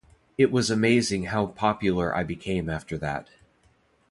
It 0.35 0.51
was 0.51 0.71
amazing 0.71 1.25
how 1.25 1.45
popular 1.45 2.17
I 2.17 2.23
became 2.23 2.71
after 2.71 2.97
that. 2.97 3.29